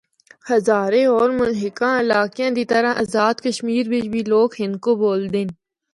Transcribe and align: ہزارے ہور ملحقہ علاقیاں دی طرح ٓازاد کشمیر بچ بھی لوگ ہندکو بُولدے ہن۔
ہزارے 0.49 1.01
ہور 1.11 1.29
ملحقہ 1.39 1.89
علاقیاں 2.01 2.49
دی 2.57 2.65
طرح 2.71 2.91
ٓازاد 3.01 3.35
کشمیر 3.45 3.83
بچ 3.91 4.05
بھی 4.13 4.21
لوگ 4.31 4.47
ہندکو 4.61 4.91
بُولدے 5.01 5.41
ہن۔ 5.43 5.49